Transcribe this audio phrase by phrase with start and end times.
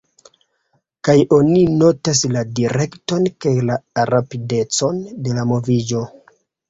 [1.09, 3.77] Kaj oni notas la direkton kaj la
[4.15, 6.03] rapidecon de la moviĝo.